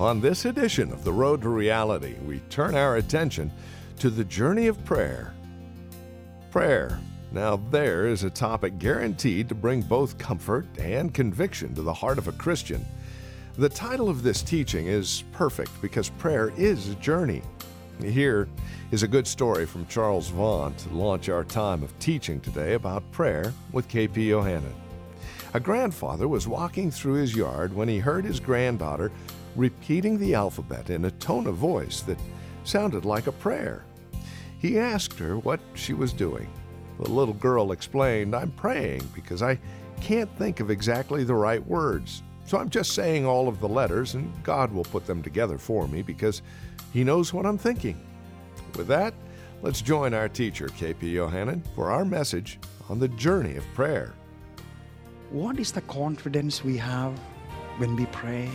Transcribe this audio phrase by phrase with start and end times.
[0.00, 3.52] On this edition of The Road to Reality, we turn our attention
[3.98, 5.34] to the journey of prayer.
[6.50, 6.98] Prayer.
[7.32, 12.16] Now, there is a topic guaranteed to bring both comfort and conviction to the heart
[12.16, 12.82] of a Christian.
[13.58, 17.42] The title of this teaching is perfect because prayer is a journey.
[18.02, 18.48] Here
[18.92, 23.12] is a good story from Charles Vaughn to launch our time of teaching today about
[23.12, 24.72] prayer with KP Yohannan.
[25.52, 29.12] A grandfather was walking through his yard when he heard his granddaughter
[29.56, 32.18] repeating the alphabet in a tone of voice that
[32.64, 33.84] sounded like a prayer.
[34.58, 36.48] He asked her what she was doing.
[36.98, 39.58] The little girl explained, I'm praying because I
[40.00, 42.22] can't think of exactly the right words.
[42.44, 45.88] So I'm just saying all of the letters, and God will put them together for
[45.88, 46.42] me because
[46.92, 47.98] He knows what I'm thinking.
[48.76, 49.14] With that,
[49.62, 54.12] let's join our teacher, KP Yohannan, for our message on the journey of prayer.
[55.30, 57.16] What is the confidence we have
[57.78, 58.50] when we pray?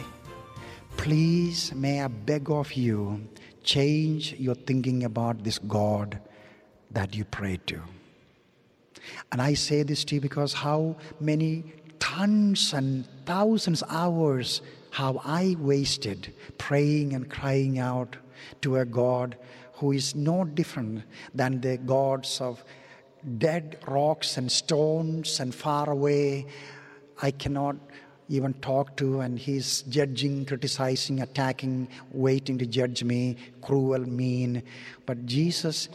[0.97, 3.27] Please, may I beg of you,
[3.63, 6.19] change your thinking about this God
[6.91, 7.81] that you pray to.
[9.31, 11.63] And I say this to you because how many
[11.99, 18.15] tons and thousands of hours have I wasted praying and crying out
[18.61, 19.37] to a God
[19.73, 22.63] who is no different than the gods of
[23.37, 26.45] dead rocks and stones and far away.
[27.21, 27.75] I cannot
[28.27, 34.63] even talk to, and he's judging, criticizing, attacking, waiting to judge me, cruel, mean.
[35.05, 35.89] But Jesus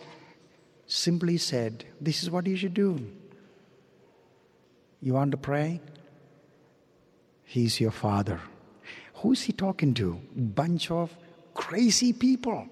[0.86, 3.04] simply said, This is what you should do.
[5.02, 5.80] You want to pray?
[7.44, 8.40] He's your father.
[9.14, 10.20] Who's he talking to?
[10.36, 11.16] Bunch of
[11.54, 12.68] crazy people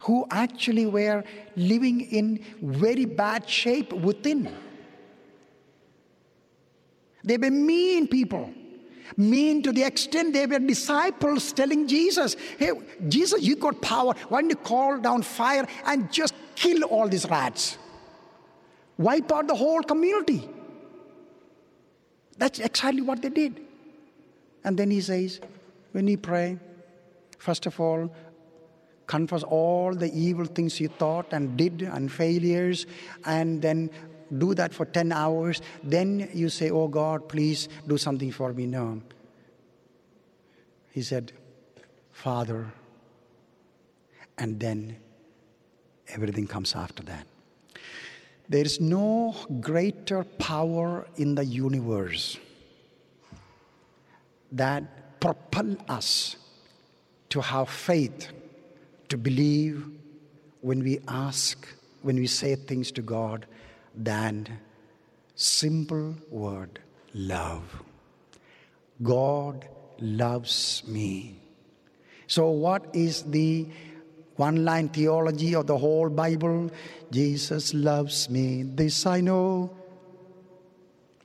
[0.00, 1.24] who actually were
[1.56, 4.54] living in very bad shape within.
[7.22, 8.54] They were mean people.
[9.16, 12.72] Mean to the extent they were disciples telling Jesus, Hey,
[13.08, 14.14] Jesus, you got power.
[14.28, 17.78] Why don't you call down fire and just kill all these rats?
[18.98, 20.48] Wipe out the whole community.
[22.36, 23.60] That's exactly what they did.
[24.64, 25.40] And then he says,
[25.92, 26.58] when you pray,
[27.38, 28.14] first of all,
[29.06, 32.86] confess all the evil things you thought and did and failures,
[33.24, 33.90] and then
[34.36, 35.60] do that for 10 hours.
[35.82, 38.66] Then you say, Oh God, please do something for me.
[38.66, 39.02] No.
[40.92, 41.32] He said,
[42.12, 42.72] Father.
[44.38, 44.96] And then
[46.08, 47.26] everything comes after that.
[48.48, 52.38] There is no greater power in the universe
[54.50, 56.36] that propel us
[57.28, 58.32] to have faith,
[59.08, 59.86] to believe
[60.62, 61.66] when we ask,
[62.02, 63.46] when we say things to God,
[63.94, 64.58] than
[65.34, 66.80] simple word
[67.14, 67.82] love.
[69.02, 69.66] God
[69.98, 71.40] loves me.
[72.26, 73.66] So, what is the
[74.36, 76.70] one line theology of the whole Bible?
[77.10, 78.62] Jesus loves me.
[78.62, 79.76] This I know.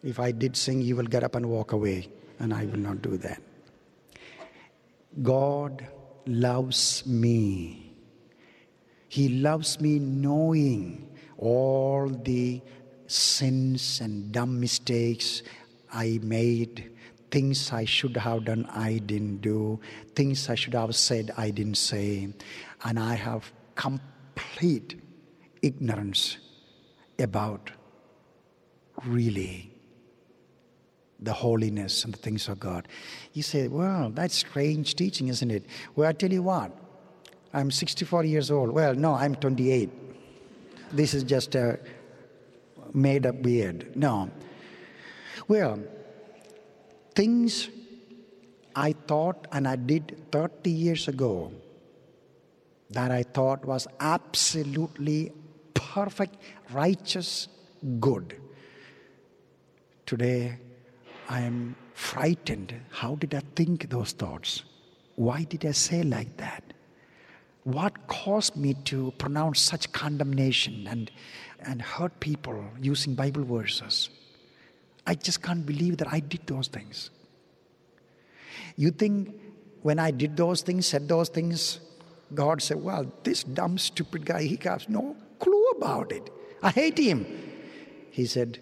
[0.03, 2.09] If I did sing, you will get up and walk away,
[2.39, 3.41] and I will not do that.
[5.21, 5.87] God
[6.25, 7.93] loves me.
[9.07, 12.61] He loves me knowing all the
[13.07, 15.43] sins and dumb mistakes
[15.91, 16.91] I made,
[17.31, 19.79] things I should have done, I didn't do,
[20.15, 22.33] things I should have said, I didn't say,
[22.83, 25.01] and I have complete
[25.61, 26.37] ignorance
[27.19, 27.71] about
[29.05, 29.71] really
[31.19, 32.87] the holiness and the things of God.
[33.33, 35.65] You say, well, that's strange teaching, isn't it?
[35.95, 36.71] Well, I tell you what,
[37.53, 38.71] I'm 64 years old.
[38.71, 39.89] Well, no, I'm 28.
[40.91, 41.79] This is just a
[42.93, 43.95] made up weird.
[43.95, 44.29] No.
[45.47, 45.79] Well,
[47.13, 47.69] things
[48.75, 51.51] I thought and I did 30 years ago
[52.89, 55.31] that I thought was absolutely
[55.73, 56.35] perfect,
[56.71, 57.47] righteous,
[57.99, 58.35] good.
[60.05, 60.57] Today,
[61.29, 62.75] I am frightened.
[62.91, 64.63] How did I think those thoughts?
[65.15, 66.64] Why did I say like that?
[67.65, 71.09] What caused me to pronounce such condemnation and,
[71.59, 74.11] and hurt people using Bible verses?
[75.07, 77.09] I just can't believe that I did those things.
[78.75, 79.33] You think
[79.81, 81.79] when I did those things, said those things,
[82.35, 86.29] God said, Well, this dumb, stupid guy, he has no clue about it.
[86.61, 87.25] I hate him.
[88.11, 88.59] He said,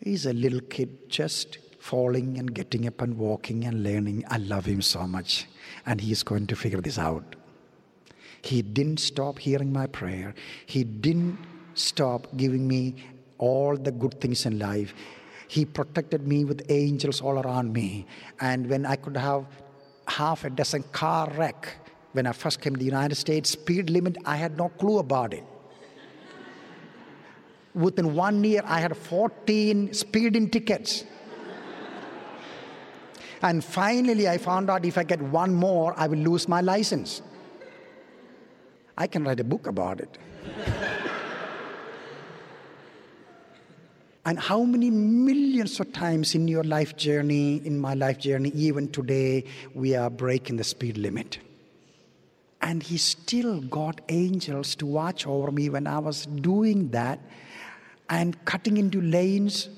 [0.00, 4.24] He's a little kid just falling and getting up and walking and learning.
[4.28, 5.46] I love him so much,
[5.84, 7.36] and he is going to figure this out.
[8.44, 10.34] He didn't stop hearing my prayer.
[10.66, 11.38] He didn't
[11.74, 12.96] stop giving me
[13.38, 14.94] all the good things in life.
[15.48, 18.06] He protected me with angels all around me.
[18.40, 19.46] And when I could have
[20.06, 21.76] half a dozen car wreck
[22.12, 23.50] when I first came to the United States.
[23.50, 25.44] Speed limit, I had no clue about it.
[27.74, 31.04] Within one year, I had 14 speeding tickets.
[33.42, 37.20] And finally, I found out if I get one more, I will lose my license.
[38.96, 40.18] I can write a book about it.
[44.24, 48.88] and how many millions of times in your life journey, in my life journey, even
[48.88, 49.44] today,
[49.74, 51.38] we are breaking the speed limit.
[52.62, 57.18] And he still got angels to watch over me when I was doing that
[58.08, 59.68] and cutting into lanes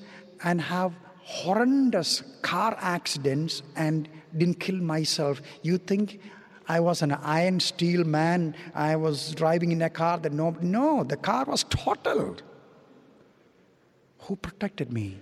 [0.43, 0.93] and have
[1.23, 5.41] horrendous car accidents and didn't kill myself.
[5.63, 6.21] You think
[6.67, 8.55] I was an iron steel man.
[8.75, 12.43] I was driving in a car that no, no, the car was totaled.
[14.19, 15.21] Who protected me?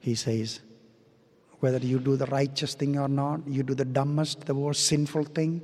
[0.00, 0.60] He says,
[1.60, 5.24] whether you do the righteous thing or not, you do the dumbest, the most sinful
[5.24, 5.62] thing,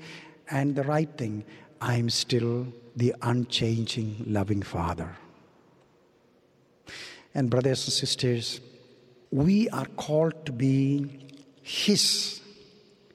[0.51, 1.45] and the right thing,
[1.81, 5.17] I am still the unchanging, loving Father.
[7.35, 8.61] And, brothers and sisters,
[9.31, 11.29] we are called to be
[11.63, 12.41] His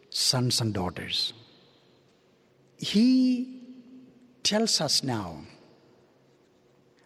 [0.09, 1.33] sons and daughters.
[2.79, 3.61] He
[4.41, 5.41] tells us now,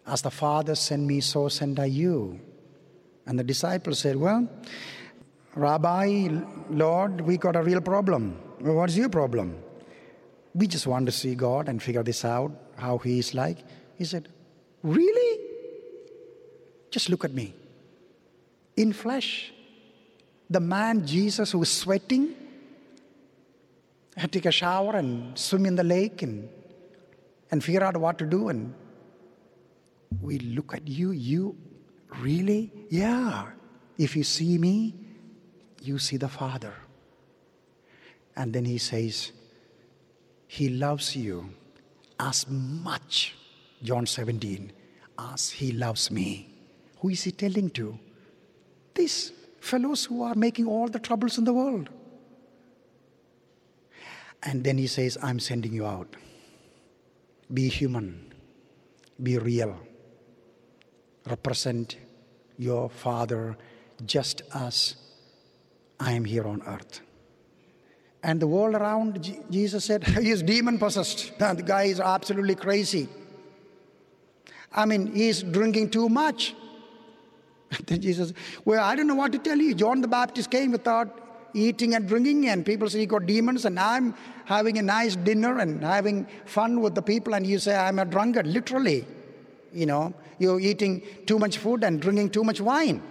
[0.06, 2.40] as the Father sent me, so send I you.
[3.26, 4.48] And the disciples said, Well,
[5.54, 6.28] Rabbi,
[6.70, 8.38] Lord, we got a real problem.
[8.60, 9.56] Well, what's your problem?
[10.54, 13.58] We just want to see God and figure this out, how He is like.
[13.96, 14.28] He said,
[14.82, 15.40] Really?
[16.90, 17.54] Just look at me.
[18.76, 19.52] In flesh,
[20.50, 22.34] the man Jesus who is sweating,
[24.16, 26.48] I take a shower and swim in the lake and,
[27.50, 28.48] and figure out what to do.
[28.48, 28.74] And
[30.20, 31.56] we look at you, you
[32.20, 32.72] really?
[32.90, 33.46] Yeah.
[33.98, 34.94] If you see me,
[35.82, 36.74] you see the Father.
[38.36, 39.32] And then he says,
[40.46, 41.50] He loves you
[42.18, 43.34] as much,
[43.82, 44.72] John 17,
[45.18, 46.48] as He loves me.
[47.00, 47.98] Who is He telling to?
[48.94, 51.88] These fellows who are making all the troubles in the world.
[54.44, 56.14] And then he says, I'm sending you out.
[57.52, 58.32] Be human,
[59.22, 59.78] be real,
[61.26, 61.96] represent
[62.58, 63.56] your Father
[64.04, 64.96] just as
[65.98, 67.00] I am here on earth.
[68.22, 71.38] And the world around, Jesus said, he is demon possessed.
[71.38, 73.08] The guy is absolutely crazy.
[74.72, 76.54] I mean, he's drinking too much.
[77.86, 78.32] Then Jesus,
[78.64, 79.74] well, I don't know what to tell you.
[79.74, 81.23] John the Baptist came without
[81.54, 84.14] eating and drinking, and people say you got demons, and I'm
[84.44, 88.04] having a nice dinner and having fun with the people, and you say I'm a
[88.04, 89.06] drunkard, literally.
[89.72, 93.02] You know, you're eating too much food and drinking too much wine.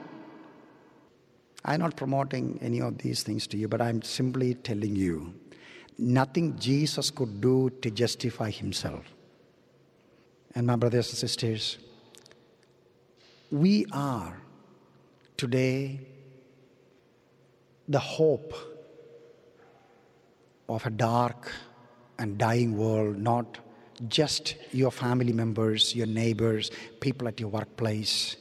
[1.66, 5.34] I'm not promoting any of these things to you, but I'm simply telling you
[5.98, 9.06] nothing Jesus could do to justify himself.
[10.56, 11.78] And my brothers and sisters,
[13.50, 14.42] we are
[15.38, 16.01] today
[17.88, 18.53] the hope
[20.69, 21.51] of a dark
[22.18, 23.57] and dying world, not
[24.07, 28.38] just your family members, your neighbors, people at your workplace,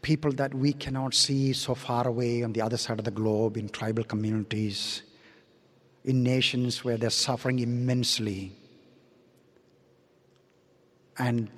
[0.00, 3.56] people that we cannot see so far away on the other side of the globe
[3.56, 5.02] in tribal communities,
[6.04, 8.52] in nations where they're suffering immensely,
[11.18, 11.48] and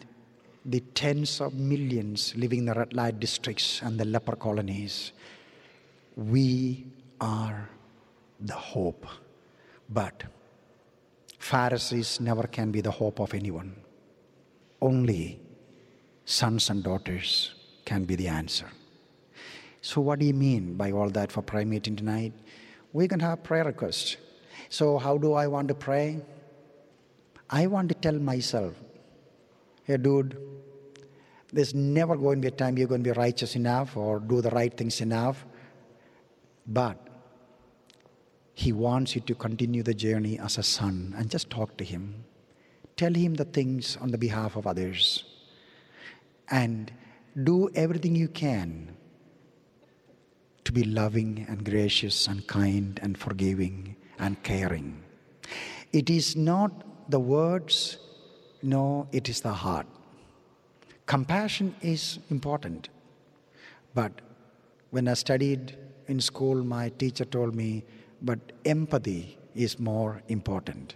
[0.66, 5.12] the tens of millions living in the red light districts and the leper colonies.
[6.16, 6.86] We
[7.20, 7.68] are
[8.40, 9.06] the hope.
[9.88, 10.24] But
[11.38, 13.76] Pharisees never can be the hope of anyone.
[14.80, 15.40] Only
[16.24, 17.54] sons and daughters
[17.84, 18.70] can be the answer.
[19.82, 22.32] So, what do you mean by all that for prayer meeting tonight?
[22.92, 24.16] We can have prayer requests.
[24.70, 26.22] So, how do I want to pray?
[27.50, 28.74] I want to tell myself,
[29.84, 30.38] hey, dude,
[31.52, 34.40] there's never going to be a time you're going to be righteous enough or do
[34.40, 35.44] the right things enough.
[36.66, 37.04] But
[38.54, 42.24] he wants you to continue the journey as a son and just talk to Him.
[42.96, 45.24] Tell Him the things on the behalf of others.
[46.50, 46.92] And
[47.42, 48.96] do everything you can
[50.62, 55.02] to be loving and gracious and kind and forgiving and caring.
[55.92, 57.98] It is not the words,
[58.62, 59.86] no, it is the heart.
[61.06, 62.88] Compassion is important.
[63.94, 64.20] But
[64.90, 65.76] when I studied
[66.08, 67.84] in school, my teacher told me
[68.22, 70.94] but empathy is more important.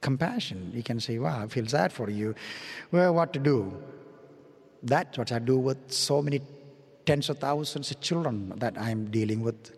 [0.00, 2.34] Compassion, you can say, wow, I feel sad for you.
[2.92, 3.76] Well, what to do?
[4.82, 6.40] That's what I do with so many
[7.04, 9.76] tens of thousands of children that I'm dealing with.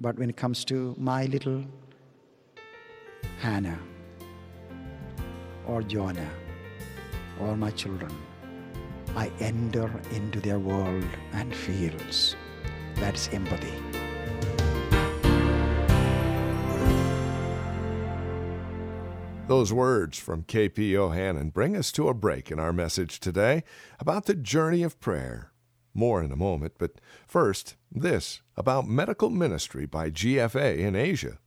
[0.00, 1.64] But when it comes to my little
[3.38, 3.78] Hannah
[5.66, 6.30] or Jonah
[7.40, 8.14] or my children,
[9.14, 12.36] I enter into their world and feels.
[12.96, 13.95] That's empathy.
[19.48, 23.62] Those words from KP Yohannan bring us to a break in our message today
[24.00, 25.52] about the journey of prayer.
[25.94, 31.38] More in a moment, but first, this about medical ministry by GFA in Asia.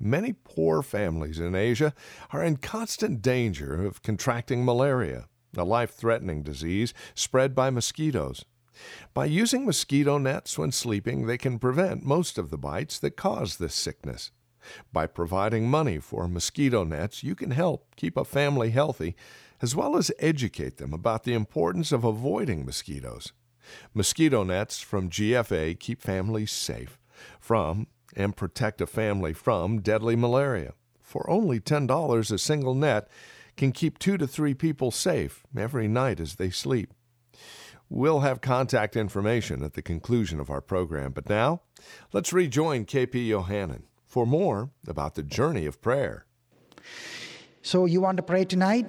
[0.00, 1.94] Many poor families in Asia
[2.32, 8.44] are in constant danger of contracting malaria, a life threatening disease spread by mosquitoes.
[9.14, 13.58] By using mosquito nets when sleeping, they can prevent most of the bites that cause
[13.58, 14.32] this sickness.
[14.92, 19.16] By providing money for mosquito nets, you can help keep a family healthy,
[19.60, 23.32] as well as educate them about the importance of avoiding mosquitoes.
[23.94, 26.98] Mosquito nets from GFA keep families safe
[27.40, 30.72] from and protect a family from deadly malaria.
[31.02, 33.08] For only $10 a single net
[33.56, 36.92] can keep two to three people safe every night as they sleep.
[37.90, 41.62] We'll have contact information at the conclusion of our program, but now
[42.12, 46.24] let's rejoin KP Yohannan for more about the journey of prayer.
[47.62, 48.86] So, you want to pray tonight?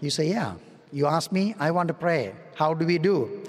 [0.00, 0.54] You say, Yeah.
[0.90, 2.32] You ask me, I want to pray.
[2.54, 3.44] How do we do?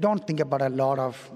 [0.00, 1.30] Don't think about a lot of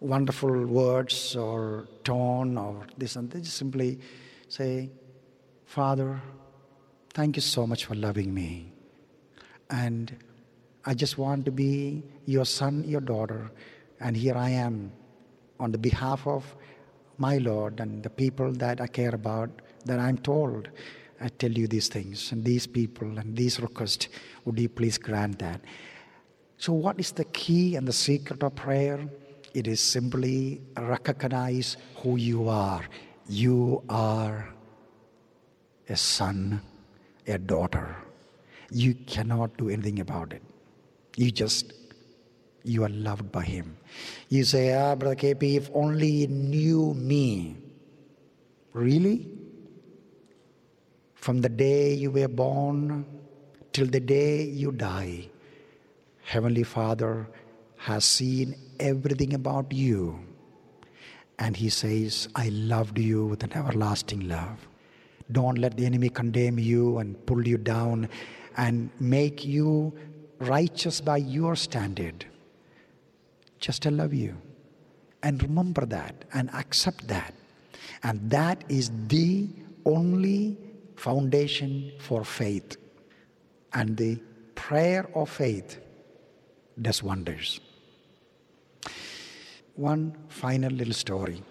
[0.00, 3.42] wonderful words or tone or this and that.
[3.42, 4.00] Just simply
[4.48, 4.90] say,
[5.64, 6.20] Father,
[7.14, 8.72] thank you so much for loving me.
[9.70, 10.16] And
[10.84, 13.50] I just want to be your son, your daughter.
[14.00, 14.92] And here I am
[15.60, 16.56] on the behalf of
[17.20, 19.50] my Lord and the people that I care about,
[19.84, 20.68] that I'm told,
[21.20, 24.08] I tell you these things and these people and these requests.
[24.44, 25.60] Would you please grant that?
[26.56, 28.98] So, what is the key and the secret of prayer?
[29.52, 32.82] It is simply recognize who you are.
[33.28, 34.48] You are
[35.88, 36.62] a son,
[37.26, 37.96] a daughter.
[38.70, 40.42] You cannot do anything about it.
[41.16, 41.72] You just
[42.64, 43.76] you are loved by Him.
[44.28, 47.56] You say, Ah, Brother KP, if only you knew me.
[48.72, 49.28] Really?
[51.14, 53.04] From the day you were born
[53.72, 55.28] till the day you die,
[56.22, 57.28] Heavenly Father
[57.76, 60.20] has seen everything about you.
[61.38, 64.68] And He says, I loved you with an everlasting love.
[65.32, 68.08] Don't let the enemy condemn you and pull you down
[68.56, 69.92] and make you
[70.38, 72.26] righteous by your standard.
[73.60, 74.36] Just I love you.
[75.22, 77.34] And remember that and accept that.
[78.02, 79.48] And that is the
[79.84, 80.56] only
[80.96, 82.76] foundation for faith.
[83.72, 84.18] And the
[84.54, 85.78] prayer of faith
[86.80, 87.60] does wonders.
[89.76, 91.42] One final little story.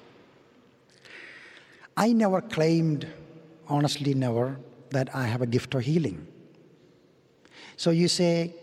[1.95, 3.07] I never claimed,
[3.67, 4.57] honestly, never,
[4.91, 6.27] that I have a gift of healing.
[7.75, 8.53] So you say,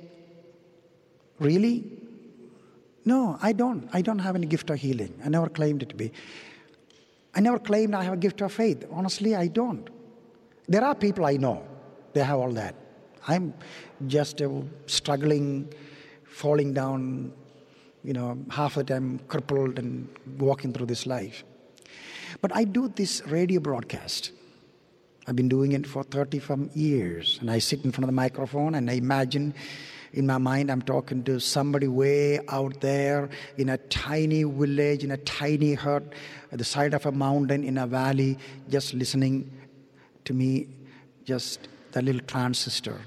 [1.38, 1.95] really?
[3.06, 3.88] No, I don't.
[3.92, 5.14] I don't have any gift of healing.
[5.24, 6.12] I never claimed it to be.
[7.34, 8.84] I never claimed I have a gift of faith.
[8.90, 9.88] Honestly, I don't.
[10.68, 11.64] There are people I know,
[12.12, 12.74] they have all that.
[13.28, 13.54] I'm
[14.08, 14.48] just uh,
[14.86, 15.72] struggling,
[16.24, 17.32] falling down,
[18.02, 20.08] you know, half the time crippled and
[20.38, 21.44] walking through this life.
[22.40, 24.32] But I do this radio broadcast.
[25.28, 27.38] I've been doing it for 30 some years.
[27.40, 29.54] And I sit in front of the microphone and I imagine
[30.16, 35.10] in my mind, I'm talking to somebody way out there in a tiny village, in
[35.10, 36.14] a tiny hut,
[36.50, 38.38] at the side of a mountain, in a valley,
[38.70, 39.50] just listening
[40.24, 40.68] to me,
[41.24, 42.98] just the little transistor,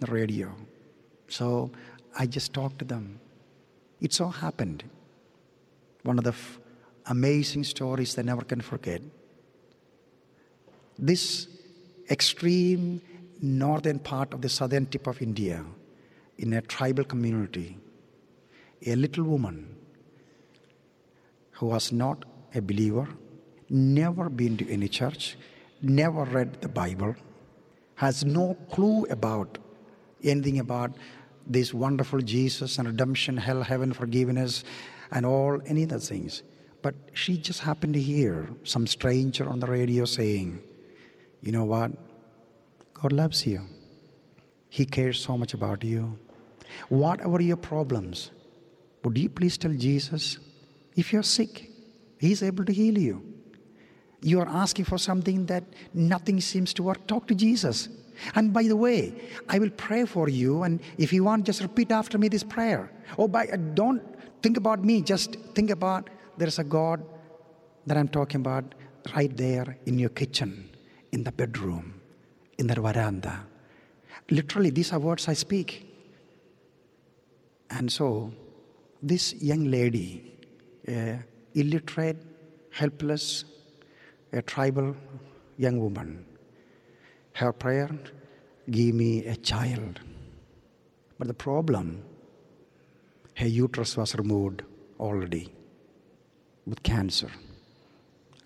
[0.00, 0.50] the radio.
[1.28, 1.70] So
[2.18, 3.20] I just talked to them.
[4.00, 4.84] It so happened.
[6.02, 6.58] One of the f-
[7.06, 9.02] amazing stories they never can forget.
[10.98, 11.46] This
[12.10, 13.02] extreme
[13.42, 15.62] northern part of the southern tip of India
[16.38, 17.78] in a tribal community,
[18.86, 19.76] a little woman
[21.52, 22.24] who was not
[22.54, 23.08] a believer,
[23.70, 25.36] never been to any church,
[25.82, 27.14] never read the Bible,
[27.96, 29.58] has no clue about
[30.22, 30.92] anything about
[31.46, 34.64] this wonderful Jesus and redemption, hell, heaven, forgiveness,
[35.10, 36.42] and all any other things.
[36.82, 40.60] But she just happened to hear some stranger on the radio saying,
[41.40, 41.92] You know what?
[42.94, 43.62] God loves you.
[44.68, 46.18] He cares so much about you.
[46.88, 48.30] Whatever your problems,
[49.02, 50.38] would you please tell Jesus,
[50.96, 51.70] if you're sick,
[52.18, 53.22] He's able to heal you.
[54.22, 57.88] You are asking for something that nothing seems to work, talk to Jesus.
[58.34, 59.14] And by the way,
[59.48, 62.90] I will pray for you, and if you want, just repeat after me this prayer.
[63.18, 64.02] Oh, by, uh, don't
[64.42, 67.04] think about me, just think about there's a God
[67.86, 68.74] that I'm talking about
[69.14, 70.70] right there in your kitchen,
[71.12, 72.00] in the bedroom,
[72.56, 73.44] in the veranda.
[74.30, 75.93] Literally, these are words I speak.
[77.70, 78.32] And so,
[79.02, 80.32] this young lady,
[80.88, 81.18] a
[81.54, 82.18] illiterate,
[82.70, 83.44] helpless,
[84.32, 84.96] a tribal
[85.56, 86.24] young woman,
[87.34, 87.90] her prayer,
[88.70, 90.00] give me a child.
[91.18, 92.04] But the problem,
[93.36, 94.62] her uterus was removed
[94.98, 95.52] already
[96.66, 97.30] with cancer.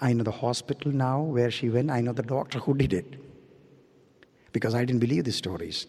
[0.00, 3.20] I know the hospital now where she went, I know the doctor who did it
[4.52, 5.86] because I didn't believe the stories.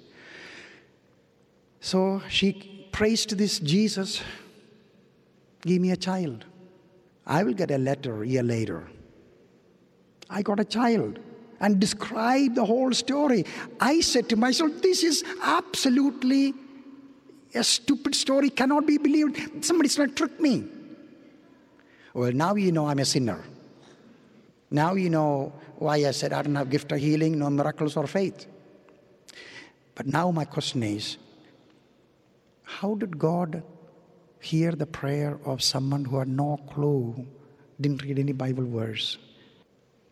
[1.80, 4.22] So she prays to this Jesus,
[5.62, 6.44] give me a child.
[7.26, 8.90] I will get a letter a year later.
[10.30, 11.18] I got a child
[11.62, 13.46] and describe the whole story.
[13.80, 16.54] I said to myself, this is absolutely
[17.56, 19.64] a stupid story, cannot be believed.
[19.64, 20.66] Somebody's trying to trick me.
[22.14, 23.42] Well, now you know I'm a sinner.
[24.72, 28.08] Now you know why I said I don't have gift of healing, no miracles or
[28.08, 28.46] faith.
[29.96, 31.18] But now my question is,
[32.78, 33.64] how did God
[34.40, 37.26] hear the prayer of someone who had no clue,
[37.82, 39.18] didn't read any Bible verse?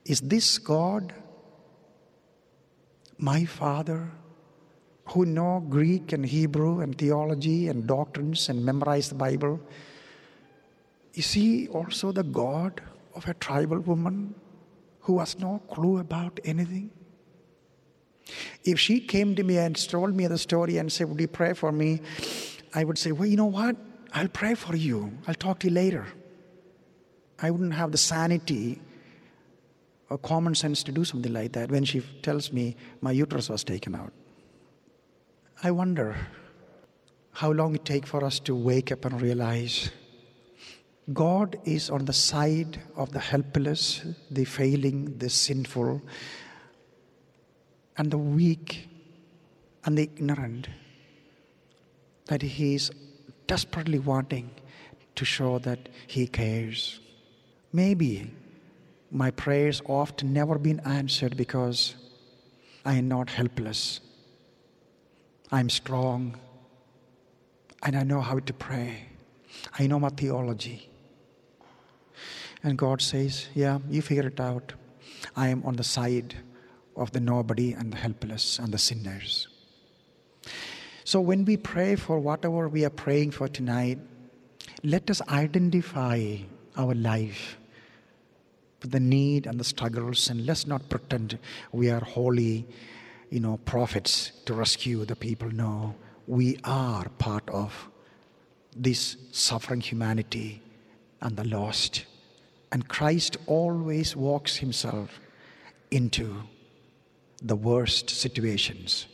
[0.05, 1.13] Is this God,
[3.19, 4.09] my Father,
[5.09, 9.61] who know Greek and Hebrew and theology and doctrines and memorize the Bible?
[11.13, 12.81] Is he also the God
[13.13, 14.33] of a tribal woman
[15.01, 16.89] who has no clue about anything?
[18.63, 21.53] If she came to me and told me the story and said, Would you pray
[21.53, 22.01] for me?
[22.73, 23.75] I would say, Well, you know what?
[24.13, 25.17] I'll pray for you.
[25.27, 26.05] I'll talk to you later.
[27.39, 28.81] I wouldn't have the sanity
[30.09, 33.63] or common sense to do something like that when she tells me my uterus was
[33.63, 34.13] taken out.
[35.61, 36.15] I wonder
[37.33, 39.91] how long it takes for us to wake up and realize
[41.13, 46.01] God is on the side of the helpless, the failing, the sinful,
[47.97, 48.89] and the weak
[49.85, 50.67] and the ignorant.
[52.27, 52.91] That He is
[53.47, 54.51] desperately wanting
[55.15, 56.99] to show that He cares.
[57.73, 58.31] Maybe
[59.11, 61.95] my prayers often never been answered because
[62.85, 63.99] I am not helpless.
[65.51, 66.37] I'm strong
[67.83, 69.09] and I know how to pray.
[69.79, 70.89] I know my theology.
[72.63, 74.73] And God says, Yeah, you figure it out.
[75.35, 76.35] I am on the side
[76.95, 79.47] of the nobody and the helpless and the sinners.
[81.07, 83.97] So when we pray for whatever we are praying for tonight,
[84.83, 86.35] let us identify
[86.75, 87.57] our life
[88.81, 91.39] with the need and the struggles, and let's not pretend
[91.71, 92.67] we are holy,
[93.29, 95.49] you know, prophets to rescue the people.
[95.49, 95.95] No,
[96.27, 97.87] we are part of
[98.75, 100.61] this suffering humanity
[101.21, 102.03] and the lost.
[102.69, 105.21] And Christ always walks himself
[105.89, 106.43] into
[107.41, 109.07] the worst situations.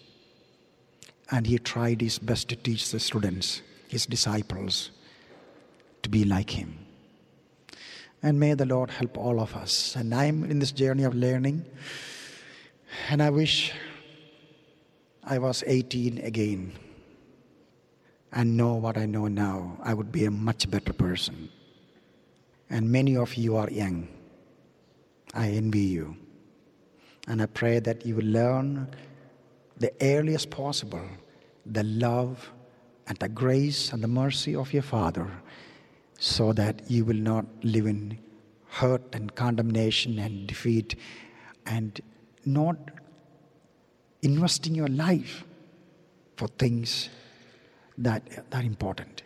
[1.32, 4.92] And he tried his best to teach the students, his disciples,
[6.04, 6.78] to be like him.
[8.22, 9.96] And may the Lord help all of us.
[9.96, 11.66] And I'm in this journey of learning.
[13.10, 13.74] And I wish
[15.24, 16.74] I was 18 again
[18.32, 19.78] and know what I know now.
[19.84, 21.50] I would be a much better person.
[22.70, 24.08] And many of you are young.
[25.34, 26.18] I envy you.
[27.28, 28.88] And I pray that you will learn
[29.78, 31.08] the earliest possible
[31.66, 32.52] the love
[33.08, 35.30] and the grace and the mercy of your Father
[36.20, 38.18] so that you will not live in
[38.68, 40.96] hurt and condemnation and defeat
[41.66, 42.02] and
[42.46, 42.78] not
[44.22, 45.44] investing your life
[46.38, 47.10] for things
[47.98, 49.24] that are important.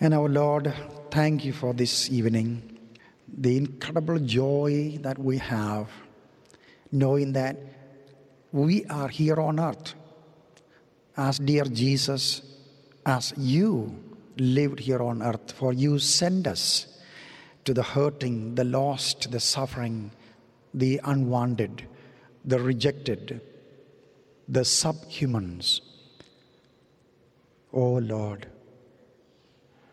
[0.00, 0.74] And our Lord,
[1.10, 2.78] thank you for this evening,
[3.28, 5.88] the incredible joy that we have,
[6.90, 7.56] knowing that
[8.52, 9.94] we are here on earth
[11.16, 12.42] as dear Jesus,
[13.04, 13.94] as you
[14.36, 16.86] lived here on earth, for you send us
[17.64, 20.10] to the hurting, the lost, the suffering,
[20.74, 21.86] the unwanted,
[22.44, 23.40] the rejected,
[24.48, 25.80] the subhumans.
[27.72, 28.46] Oh Lord,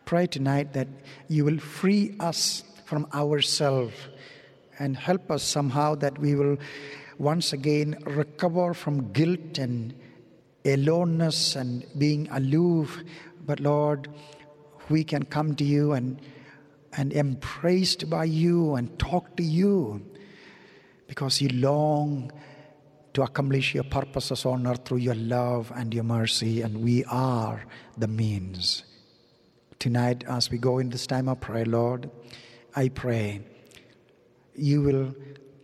[0.06, 0.88] pray tonight that
[1.28, 3.96] you will free us from ourselves
[4.80, 6.58] and help us somehow that we will
[7.20, 9.94] once again recover from guilt and
[10.66, 13.04] aloneness and being aloof.
[13.46, 14.08] But Lord,
[14.90, 16.20] we can come to you and,
[16.94, 20.02] and embraced by you and talk to you
[21.08, 22.32] because you long
[23.14, 27.66] to accomplish your purposes on earth through your love and your mercy, and we are
[27.98, 28.84] the means.
[29.80, 32.10] Tonight, as we go in this time of prayer, Lord,
[32.76, 33.42] I pray
[34.56, 35.16] you will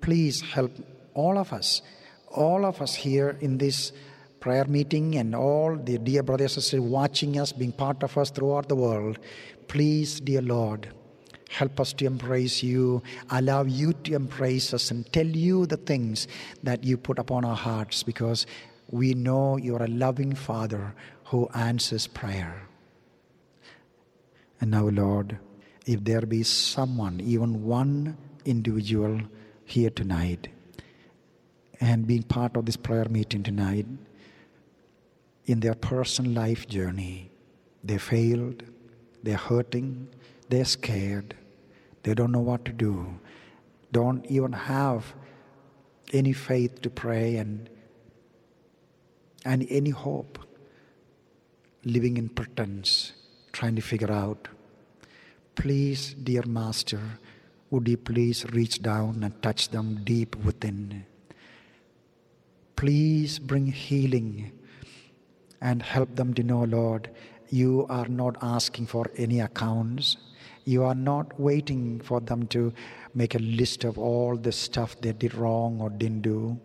[0.02, 0.72] please help
[1.16, 1.82] all of us,
[2.30, 3.92] all of us here in this
[4.40, 8.30] prayer meeting and all the dear brothers and sisters watching us, being part of us
[8.30, 9.18] throughout the world.
[9.68, 10.94] Please, dear Lord,
[11.50, 13.02] help us to embrace you,
[13.32, 16.28] allow you to embrace us, and tell you the things
[16.62, 18.46] that you put upon our hearts because
[18.92, 20.94] we know you're a loving Father
[21.26, 22.68] who answers prayer.
[24.62, 25.40] And now, Lord,
[25.86, 29.22] if there be someone, even one individual
[29.64, 30.50] here tonight,
[31.86, 33.86] and being part of this prayer meeting tonight,
[35.46, 37.30] in their personal life journey,
[37.84, 38.64] they failed,
[39.22, 40.08] they're hurting,
[40.50, 41.36] they're scared,
[42.02, 43.20] they don't know what to do,
[43.92, 45.14] don't even have
[46.12, 47.70] any faith to pray and,
[49.46, 50.40] and any hope,
[51.84, 53.14] living in pretense,
[53.52, 54.48] trying to figure out.
[55.54, 57.20] Please, dear Master,
[57.70, 61.06] would you please reach down and touch them deep within?
[62.86, 64.52] Please bring healing
[65.60, 67.10] and help them to know, Lord,
[67.50, 70.18] you are not asking for any accounts.
[70.66, 72.72] You are not waiting for them to
[73.16, 76.60] make a list of all the stuff they did wrong or didn't do.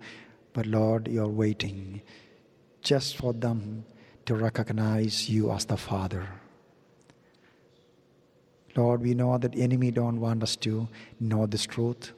[0.52, 2.02] But Lord, you're waiting
[2.82, 3.86] just for them
[4.26, 6.28] to recognize you as the Father.
[8.76, 10.86] Lord, we know that enemy don't want us to
[11.18, 12.12] know this truth.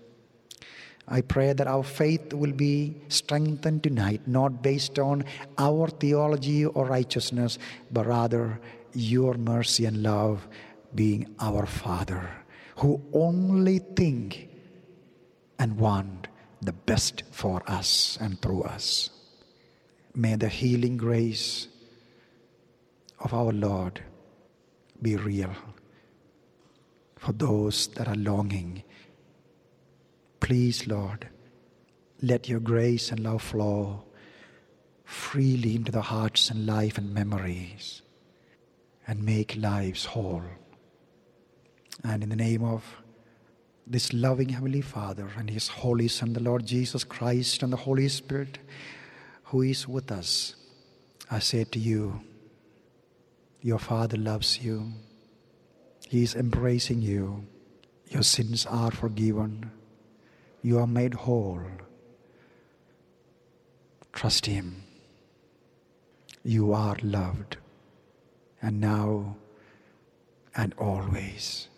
[1.08, 5.24] I pray that our faith will be strengthened tonight, not based on
[5.58, 7.58] our theology or righteousness,
[7.90, 8.60] but rather
[8.94, 10.46] your mercy and love
[10.94, 12.30] being our Father,
[12.76, 14.48] who only think
[15.58, 16.28] and want
[16.60, 19.10] the best for us and through us.
[20.14, 21.68] May the healing grace
[23.18, 24.02] of our Lord
[25.00, 25.54] be real
[27.16, 28.82] for those that are longing
[30.42, 31.28] Please, Lord,
[32.20, 34.02] let your grace and love flow
[35.04, 38.02] freely into the hearts and life and memories
[39.06, 40.42] and make lives whole.
[42.02, 42.82] And in the name of
[43.86, 48.08] this loving Heavenly Father and His Holy Son, the Lord Jesus Christ, and the Holy
[48.08, 48.58] Spirit
[49.44, 50.56] who is with us,
[51.30, 52.20] I say to you,
[53.60, 54.92] your Father loves you.
[56.08, 57.46] He is embracing you.
[58.08, 59.70] Your sins are forgiven
[60.62, 61.60] you are made whole.
[64.12, 64.84] Trust Him.
[66.44, 67.56] You are loved,
[68.60, 69.36] and now
[70.54, 71.68] and always.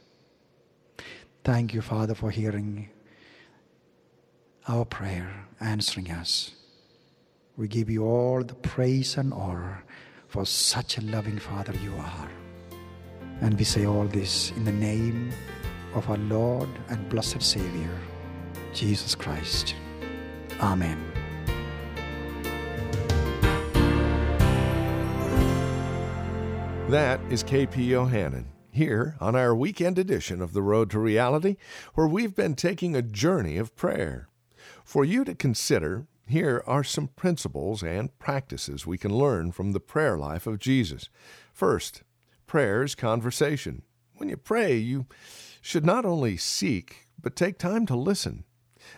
[1.45, 2.89] Thank you, Father, for hearing
[4.67, 6.53] our prayer, answering us.
[7.57, 9.85] We give you all the praise and honor
[10.29, 12.31] for such a loving Father you are.
[13.41, 15.31] And we say all this in the name
[15.95, 18.01] of our Lord and blessed Savior.
[18.75, 19.75] Jesus Christ.
[20.61, 21.01] Amen.
[26.89, 31.57] That is KP Yohannan here on our weekend edition of The Road to Reality,
[31.95, 34.29] where we've been taking a journey of prayer.
[34.85, 39.81] For you to consider, here are some principles and practices we can learn from the
[39.81, 41.09] prayer life of Jesus.
[41.53, 42.03] First,
[42.47, 43.83] prayer is conversation.
[44.17, 45.07] When you pray, you
[45.61, 48.45] should not only seek, but take time to listen.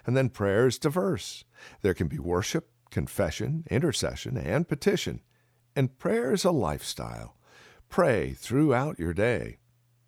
[0.04, 1.44] And then prayer is diverse.
[1.82, 5.20] There can be worship, confession, intercession, and petition.
[5.74, 7.36] And prayer is a lifestyle.
[7.88, 9.58] Pray throughout your day.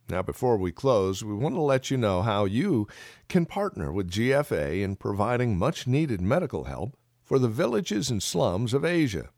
[0.09, 2.88] Now, before we close, we want to let you know how you
[3.29, 8.73] can partner with GFA in providing much needed medical help for the villages and slums
[8.73, 9.29] of Asia.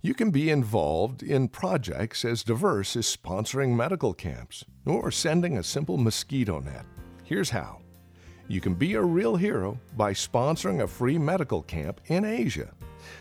[0.00, 5.62] You can be involved in projects as diverse as sponsoring medical camps or sending a
[5.62, 6.86] simple mosquito net.
[7.24, 7.80] Here's how.
[8.48, 12.72] You can be a real hero by sponsoring a free medical camp in Asia.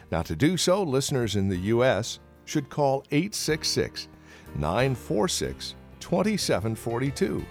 [0.09, 2.19] Now, to do so, listeners in the U.S.
[2.45, 4.07] should call 866
[4.55, 7.45] 946 2742.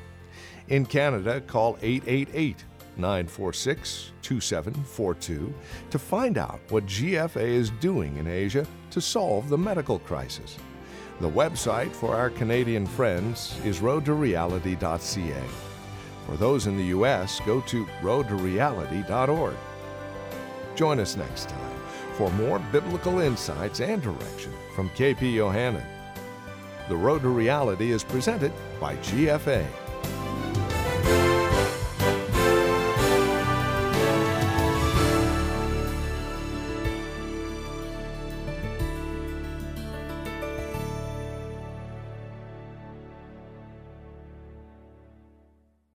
[0.68, 2.64] In Canada, call 888
[2.96, 5.54] 946 2742
[5.90, 10.56] to find out what GFA is doing in Asia to solve the medical crisis.
[11.20, 15.75] The website for our Canadian friends is roadtoreality.ca.
[16.26, 19.56] For those in the U.S., go to roadtoreality.org.
[20.74, 21.80] Join us next time
[22.14, 25.86] for more biblical insights and direction from KP Yohannan.
[26.88, 29.66] The Road to Reality is presented by GFA.